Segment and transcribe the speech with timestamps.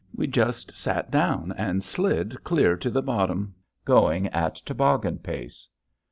[0.15, 3.53] We just sat down and slid clear to the bottom,
[3.85, 5.69] going at toboggan pace.